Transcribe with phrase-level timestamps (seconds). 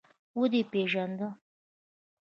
[0.39, 1.27] ودې پېژانده.